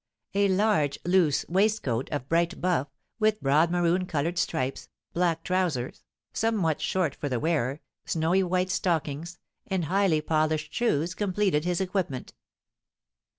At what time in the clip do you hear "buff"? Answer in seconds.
2.59-2.87